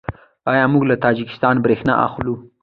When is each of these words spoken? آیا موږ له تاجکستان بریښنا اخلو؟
آیا 0.51 0.65
موږ 0.73 0.83
له 0.89 0.95
تاجکستان 1.05 1.55
بریښنا 1.63 1.93
اخلو؟ 2.07 2.33